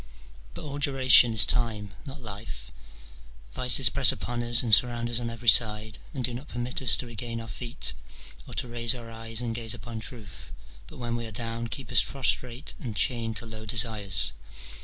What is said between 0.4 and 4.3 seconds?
But all duration is time, not life: vices press